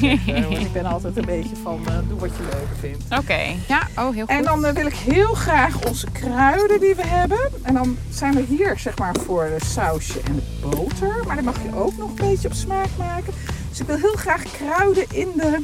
[0.48, 3.04] Want ik ben altijd een beetje van doe wat je leuker vindt.
[3.18, 3.40] Oké.
[3.68, 4.36] Ja, oh heel goed.
[4.36, 7.38] En dan wil ik heel graag onze kruiden die we hebben.
[7.62, 11.14] En dan zijn we hier zeg maar voor de sausje en de boter.
[11.26, 13.32] Maar dan mag je ook nog een beetje op smaak maken.
[13.68, 15.58] Dus ik wil heel graag kruiden in de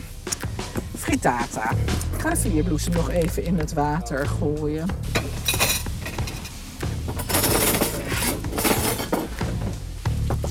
[0.98, 1.70] frittata.
[2.14, 4.86] Ik ga de vierbloesem nog even in het water gooien.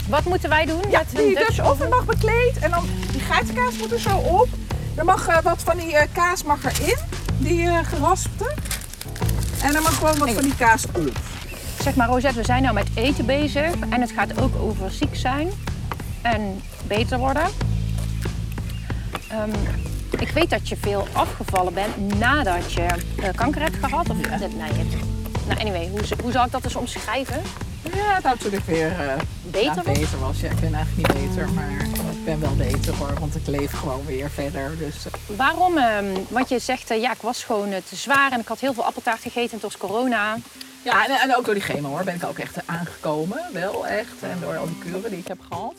[0.09, 2.57] Wat moeten wij doen Ja, met die een Dutch Dutch oven mag bekleed.
[2.59, 4.47] En dan die geitenkaas moet er zo op.
[4.95, 6.95] Er mag eh, wat van die eh, kaas mag erin.
[7.37, 8.53] Die eh, geraspte.
[9.63, 11.11] En er mag gewoon wat van die kaas op.
[11.81, 15.15] Zeg maar Rosette, we zijn nou met eten bezig en het gaat ook over ziek
[15.15, 15.49] zijn
[16.21, 17.43] en beter worden.
[19.29, 19.49] Ehm,
[20.19, 22.85] ik weet dat je veel afgevallen bent nadat je
[23.35, 24.09] kanker hebt gehad.
[24.09, 24.57] Of, nee, het-
[25.47, 27.41] nou, anyway, hoe, hoe zal ik dat eens omschrijven?
[27.95, 28.91] Ja, nou toen ik weer
[29.51, 29.99] Beter ja, wordt?
[29.99, 30.39] beter was.
[30.39, 31.71] Ja, ik ben eigenlijk niet beter, maar
[32.11, 33.13] ik ben wel beter hoor.
[33.19, 34.77] Want ik leef gewoon weer verder.
[34.77, 35.77] Dus eh, Waarom?
[35.77, 38.59] ehm, want je zegt, eh, ja, ik was gewoon eh, te zwaar en ik had
[38.59, 40.37] heel veel appeltaart gegeten en het was corona.
[40.81, 43.39] ja, en, en ook door die chemo hoor ben ik ook echt aangekomen.
[43.53, 44.13] Wel echt.
[44.21, 45.73] En door al die kuren die ik heb gehad.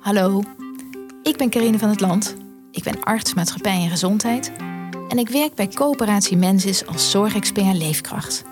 [0.00, 0.42] Hallo,
[1.22, 2.34] ik ben Karine van het Land.
[2.70, 4.52] Ik ben arts maatschappij en gezondheid.
[5.08, 8.42] En ik werk bij Coöperatie Mensis als zorgexpert leefkracht.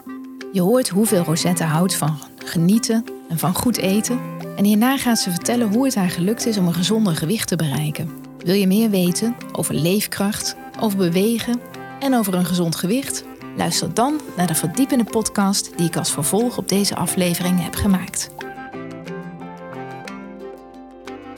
[0.53, 4.21] Je hoort hoeveel Rosette houdt van genieten en van goed eten.
[4.57, 7.57] En hierna gaat ze vertellen hoe het haar gelukt is om een gezonder gewicht te
[7.57, 8.11] bereiken.
[8.39, 11.61] Wil je meer weten over leefkracht, over bewegen
[12.01, 13.25] en over een gezond gewicht?
[13.57, 18.31] Luister dan naar de verdiepende podcast die ik als vervolg op deze aflevering heb gemaakt.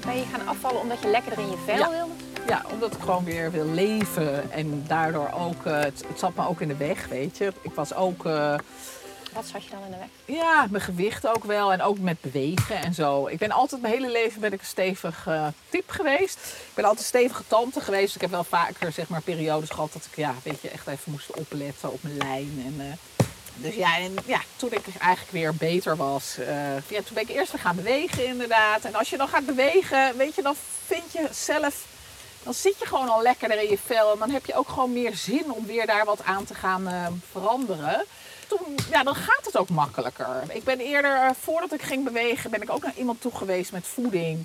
[0.07, 1.91] Ben je gaan afvallen omdat je lekkerder in je vel Ja.
[1.91, 2.13] wilde?
[2.47, 4.51] Ja, omdat ik gewoon weer wil leven.
[4.53, 7.53] En daardoor ook, eh, het, het zat me ook in de weg, weet je.
[7.63, 8.27] Ik was ook...
[8.27, 8.55] eh,
[9.35, 10.37] Wat zat je dan in de weg?
[10.37, 11.73] Ja, mijn gewicht ook wel.
[11.73, 13.27] En ook met bewegen en zo.
[13.27, 16.39] Ik ben altijd, mijn hele leven ben ik een stevig eh type geweest.
[16.39, 18.15] Ik ben altijd stevige tante geweest.
[18.15, 21.13] Ik heb wel vaker zeg maar, periodes gehad dat ik ja, weet je, echt even
[21.13, 22.63] moest opletten op mijn lijn.
[22.67, 27.15] En, eh, dus ja, en, ja, toen ik eigenlijk weer beter was, eh, ja, toen
[27.15, 28.85] ben ik eerst gaan bewegen inderdaad.
[28.85, 31.93] En als je dan gaat bewegen, weet je, dan vind je zelf
[32.43, 34.13] dan zit je gewoon al lekkerder in je vel.
[34.13, 36.89] En dan heb je ook gewoon meer zin om weer daar wat aan te gaan
[37.31, 38.05] veranderen.
[38.57, 40.43] Toen, ja, dan gaat het ook makkelijker.
[40.49, 43.73] Ik ben eerder, eh, voordat ik ging bewegen, ben ik ook naar iemand toe geweest
[43.73, 44.45] met voeding.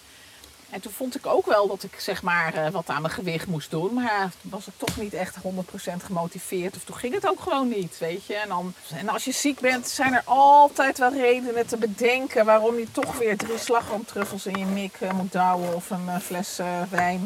[0.69, 3.47] En toen vond ik ook wel dat ik zeg maar eh, wat aan mijn gewicht
[3.47, 3.93] moest doen.
[3.93, 6.75] Maar ja, toen was ik toch niet echt 100% gemotiveerd.
[6.75, 8.35] Of toen ging het ook gewoon niet, weet je.
[8.35, 12.45] En, dan, en als je ziek bent, zijn er altijd wel redenen te bedenken...
[12.45, 15.75] waarom je toch weer drie slagroomtruffels in je mik eh, moet douwen...
[15.75, 17.25] of een fles wijn...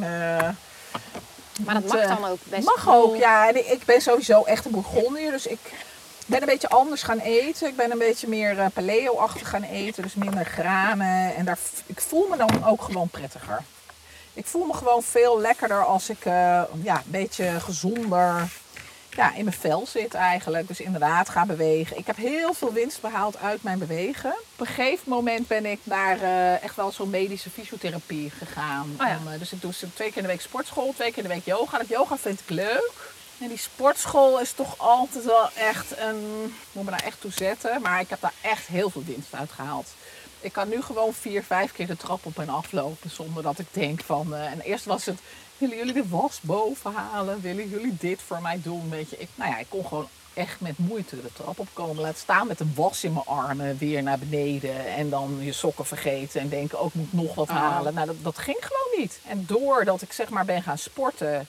[1.65, 2.65] Maar dat mag dan ook best.
[2.65, 3.47] Mag ook, ja.
[3.47, 5.59] En ik ben sowieso echt een Bourgondier, dus ik
[6.25, 7.67] ben een beetje anders gaan eten.
[7.67, 11.35] Ik ben een beetje meer eh, paleo-achtig gaan eten, dus minder granen.
[11.35, 13.63] En daar, ik voel me dan ook gewoon prettiger.
[14.33, 18.49] Ik voel me gewoon veel lekkerder als ik eh, ja, een beetje gezonder
[19.15, 20.67] ja, in mijn vel zit eigenlijk.
[20.67, 21.97] Dus inderdaad ga bewegen.
[21.97, 24.29] Ik heb heel veel winst behaald uit mijn bewegen.
[24.29, 28.95] Op een gegeven moment ben ik naar eh, echt wel zo'n medische fysiotherapie gegaan.
[28.99, 29.17] Oh ja.
[29.25, 31.45] Om, dus ik doe twee keer in de week sportschool, twee keer in de week
[31.45, 31.77] yoga.
[31.77, 33.12] Dat yoga vind ik leuk.
[33.43, 36.43] En die sportschool is toch altijd wel echt een...
[36.45, 37.81] Ik moet me daar echt toe zetten.
[37.81, 39.87] Maar ik heb daar echt heel veel winst uit gehaald.
[40.39, 43.67] Ik kan nu gewoon vier, vijf keer de trap op en aflopen zonder dat ik
[43.71, 44.35] denk van...
[44.35, 45.19] eh, en eerst was het,
[45.57, 47.41] willen jullie de was boven halen?
[47.41, 48.89] Willen jullie dit voor mij doen?
[48.89, 52.01] Weet je, ik, nou ja, ik kon gewoon echt met moeite de trap opkomen.
[52.03, 54.87] Laat staan met een was in mijn armen weer naar beneden.
[54.87, 57.55] En dan je sokken vergeten en denken, ook moet nog wat Ah.
[57.55, 57.93] halen.
[57.93, 59.19] Nou, dat, dat ging gewoon niet.
[59.27, 61.47] En doordat ik zeg maar ben gaan sporten,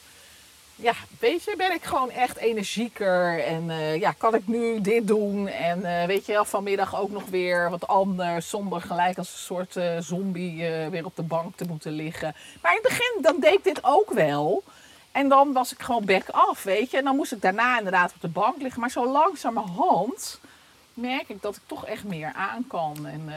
[0.77, 3.45] ja, weet je, ben ik gewoon echt energieker.
[3.45, 5.49] En eh, ja, kan ik nu dit doen.
[5.49, 8.49] En eh, weet je wel, vanmiddag ook nog weer wat anders.
[8.49, 10.57] Zonder gelijk als een soort eh, zombie
[10.91, 12.35] weer op de bank te moeten liggen.
[12.63, 14.63] Maar in het begin, dan deed ik dit ook wel.
[15.13, 16.97] En dan was ik gewoon back af, weet je.
[16.97, 18.81] En dan moest ik daarna inderdaad op de bank liggen.
[18.81, 20.41] Maar zo langzamerhand
[20.95, 23.07] merk ik dat ik toch echt meer aan kan.
[23.07, 23.31] En,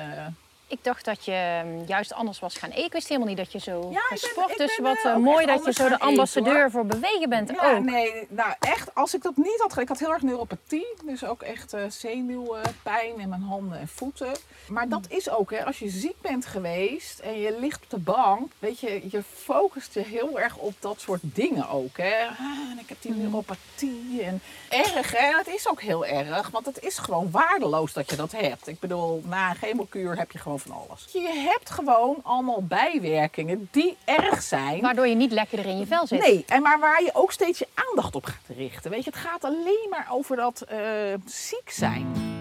[0.69, 2.84] Ik dacht dat je mm, juist anders was gaan eten.
[2.84, 5.65] Ik wist helemaal niet dat je zo Ja, ben- ik Dus wat eh, mooi dat
[5.65, 7.84] je zo de eten, ambassadeur voor bewegen bent Ja, ook.
[7.84, 11.23] nee, nou echt, als ik dat niet had gedaan, ik had heel erg neuropathie, dus
[11.25, 14.32] ook echt eh zenuwpijn in mijn handen en voeten.
[14.67, 17.97] Maar dat is ook, hè, als je ziek bent geweest en je ligt op de
[17.99, 21.97] bank, weet je, je focust je heel erg op dat soort dingen ook.
[21.97, 22.25] Hè.
[22.25, 26.65] Ah, en ik heb die neuropathie en erg, hè, het is ook heel erg, want
[26.65, 28.67] het is gewoon waardeloos dat je dat hebt.
[28.67, 31.08] Ik bedoel, na een chemokuur heb je gewoon van alles.
[31.12, 34.82] Je hebt gewoon allemaal bijwerkingen die erg zijn.
[34.82, 36.20] Waardoor je niet lekker er in je vel zit.
[36.20, 38.91] Nee, en maar waar je ook steeds je aandacht op gaat richten.
[38.91, 40.80] Weet je, het gaat alleen maar over dat eh,
[41.26, 42.36] ziek zijn.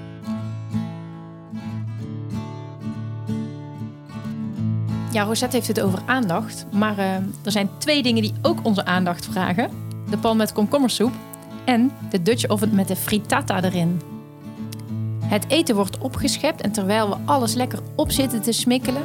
[5.12, 6.66] Ja, Rosette heeft het over aandacht.
[6.72, 9.70] Maar eh, er zijn twee dingen die ook onze aandacht vragen.
[10.10, 11.12] De pan met komkommersoep
[11.64, 14.15] en de Dutch oven met de frittata erin.
[15.26, 19.04] Het eten wordt opgeschept en terwijl we alles lekker op zitten te smikkelen...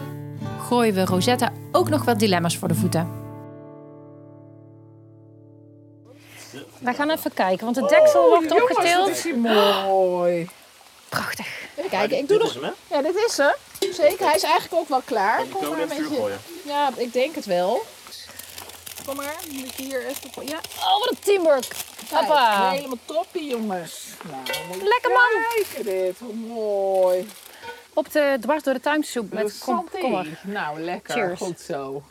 [0.67, 3.19] gooien we Rosetta ook nog wat dilemma's voor de voeten.
[6.79, 9.09] Wij gaan even kijken, want de deksel wordt opgetild.
[9.09, 10.49] is hier mooi.
[11.09, 11.47] Prachtig.
[11.75, 12.57] Even kijken, ik doe nog...
[12.89, 13.53] Ja, dit is hem.
[13.93, 15.43] Zeker, hij is eigenlijk ook wel klaar.
[15.51, 16.35] Kom maar met je...
[16.65, 17.83] Ja, ik denk het wel.
[19.05, 20.47] Kom maar, moet je hier even...
[20.47, 21.75] Ja, Oh, wat een teamwork.
[22.09, 22.69] Kijk, Hoppa.
[22.71, 24.05] helemaal toppie, jongens.
[24.31, 25.43] Nou, Lekker, man.
[25.53, 27.27] Kijken dit, hoe mooi.
[27.93, 30.39] Op de dwars door de tuinsoep met komkommer.
[30.43, 31.13] Nou, lekker.
[31.13, 31.39] Cheers.
[31.39, 32.03] Goed zo.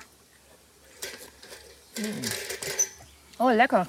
[3.36, 3.86] Oh, lekker.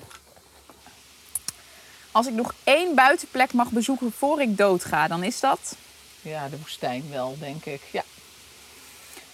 [2.12, 5.76] Als ik nog één buitenplek mag bezoeken voor ik doodga, dan is dat...
[6.22, 7.82] Ja, de woestijn wel, denk ik.
[7.92, 8.04] Ja.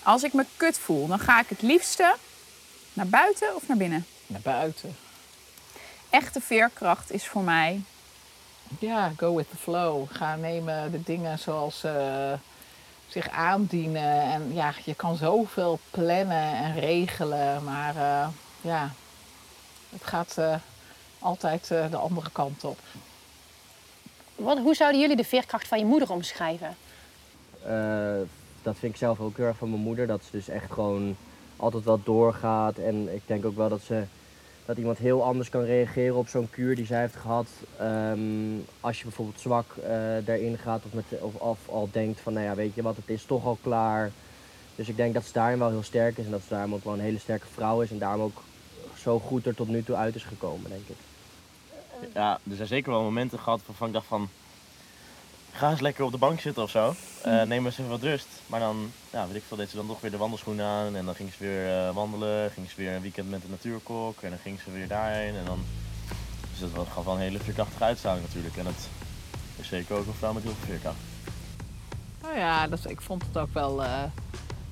[0.03, 2.15] Als ik me kut voel, dan ga ik het liefste
[2.93, 4.06] naar buiten of naar binnen.
[4.27, 4.95] Naar buiten.
[6.10, 7.82] Echte veerkracht is voor mij
[8.80, 10.06] Ja, go with the flow.
[10.12, 12.36] Ga nemen de dingen zoals ze
[13.08, 14.22] zich aandienen.
[14.22, 17.63] En ja, je kan zoveel plannen en regelen.
[17.63, 18.28] Maar eh,
[18.62, 18.91] ja,
[19.89, 20.56] het gaat eh,
[21.20, 22.80] altijd eh, de andere kant op.
[24.36, 26.76] Wat, hoe zouden jullie de veerkracht van je moeder omschrijven?
[27.63, 28.15] Eh,
[28.62, 30.08] dat vind ik zelf ook heel erg van mijn moeder.
[30.08, 31.15] Dat ze dus echt gewoon
[31.58, 32.78] altijd wel doorgaat.
[32.78, 34.04] En ik denk ook wel dat ze
[34.67, 37.47] dat iemand heel anders kan reageren op zo'n kuur die zij heeft gehad.
[37.77, 38.19] Ehm,
[38.80, 39.89] als je bijvoorbeeld zwak eh
[40.25, 43.10] daarin gaat of, met, of, of al denkt van nou ja, weet je wat, het
[43.10, 44.12] is toch al klaar.
[44.75, 46.84] Dus ik denk dat ze daarin wel heel sterk is en dat ze daarom ook
[46.84, 48.43] wel een hele sterke vrouw is en daarom ook
[48.97, 50.97] zo goed er tot nu toe uit is gekomen, denk ik.
[52.13, 54.30] Ja, er zijn zeker wel momenten gehad waarvan ik dacht van...
[55.58, 56.93] Ga eens lekker op de bank zitten of zo.
[57.24, 58.28] Eh, neem eens even wat rust.
[58.48, 60.96] Maar dan, ja, weet ik veel, deed ze dan toch weer de wandelschoenen aan.
[60.96, 62.52] En dan ging ze weer eh, wandelen.
[62.52, 64.22] Ging ze weer een weekend met de natuurkok.
[64.22, 65.36] En dan ging ze weer daarheen.
[65.36, 65.60] En dan...
[66.52, 68.58] Dus dat was- gaf wel een hele veerkrachtige uitstraling natuurlijk.
[68.58, 68.88] En dat
[69.56, 70.98] is zeker ook een vrouw met heel veel veerkracht.
[72.22, 74.04] Nou ja, dat, ik vond het ook wel eh,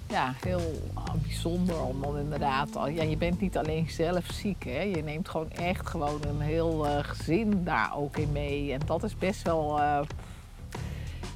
[0.09, 1.81] ja, heel ah, bijzonder.
[1.81, 4.63] Omdat inderdaad, ja, je bent niet alleen zelf ziek.
[4.63, 4.81] Hè?
[4.81, 8.73] Je neemt gewoon echt gewoon een heel gezin daar ook in mee.
[8.73, 9.79] En dat is best wel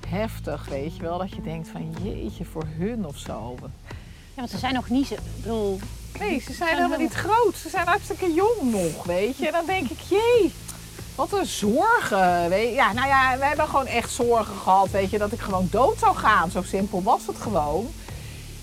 [0.10, 1.17] heftig, weet je wel.
[1.17, 3.56] Dat je denkt van jeetje, voor hun of zo.
[3.60, 5.15] Ja, want ze zijn nog niet zo...
[5.41, 5.80] Bedoel,
[6.19, 7.56] Nee, ze zijn helemaal niet groot.
[7.56, 9.45] Ze zijn hartstikke jong nog, weet je.
[9.45, 10.54] En dan denk ik, jee,
[11.15, 12.50] wat een zorgen.
[12.50, 12.74] Weet je.
[12.74, 16.00] Ja, nou ja, we hebben gewoon echt zorgen gehad, weet je, dat ik gewoon dood
[16.00, 16.52] zou gaan.
[16.52, 17.88] Zo simpel was het gewoon.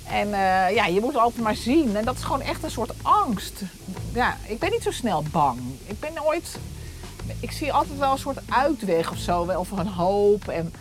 [0.09, 1.96] En eh, ja, je moet altijd maar zien.
[1.96, 3.62] En dat is gewoon echt een soort angst.
[4.12, 5.61] Ja, ik ben niet zo snel bang.
[5.87, 6.59] Ik ben nooit...
[7.40, 10.48] Ik zie altijd wel een soort uitweg of zo, wel, of een hoop.
[10.48, 10.72] En,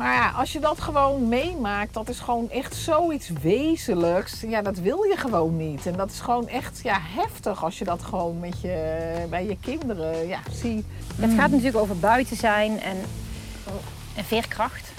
[0.00, 4.40] maar ja, als je dat gewoon meemaakt, dat is gewoon echt zoiets wezenlijks.
[4.40, 5.86] Ja, dat wil je gewoon niet.
[5.86, 9.56] En dat is gewoon echt ja, heftig als je dat gewoon met je, bij je
[9.60, 10.84] kinderen ja, ziet.
[11.16, 12.96] het gaat natuurlijk over buiten zijn en,
[14.16, 14.92] en veerkracht.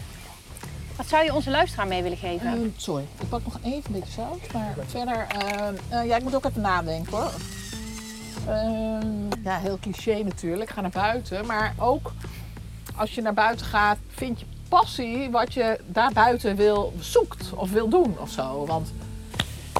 [0.96, 2.48] Wat zou je onze luisteraar mee willen geven?
[2.48, 4.54] Ehm, sorry, ik pak nog even een beetje zout.
[4.54, 7.32] Maar verder, ehm, eh, ja, ik moet ook even nadenken hoor.
[8.48, 10.70] Ehm, ja, heel cliché natuurlijk.
[10.70, 11.46] Ga naar buiten.
[11.46, 12.14] Maar ook
[12.96, 14.46] als je naar buiten gaat, vind je
[14.79, 18.65] passie wat je daar buiten wil, zoekt of wil doen of zo.
[18.65, 18.93] Want,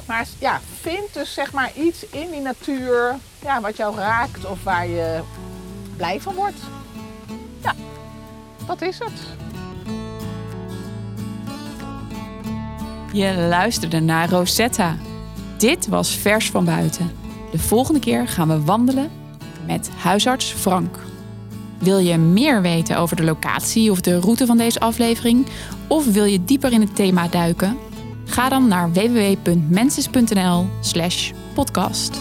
[0.06, 4.62] maar ja, vind dus zeg maar iets in die natuur ja, wat jou raakt of
[4.62, 5.20] waar je
[5.96, 6.60] blij van wordt.
[8.66, 9.12] dat is het.
[13.12, 14.96] Je luisterde naar Rosetta.
[15.58, 17.10] Dit was Vers van Buiten.
[17.50, 19.10] De volgende keer gaan we wandelen
[19.66, 20.98] met huisarts Frank.
[21.82, 25.46] Wil je meer weten over de locatie of de route van deze aflevering?
[25.86, 27.78] Of wil je dieper in het thema duiken?
[28.24, 32.20] Ga dan naar www.mensis.nl/slash podcast.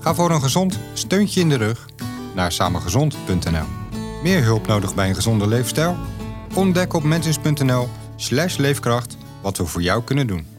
[0.00, 1.88] Ga voor een gezond steuntje in de rug
[2.34, 3.66] naar samengezond.nl.
[4.22, 5.96] Meer hulp nodig bij een gezonde leefstijl?
[6.54, 10.57] Ontdek op mensens.nl slash leefkracht wat we voor jou kunnen doen.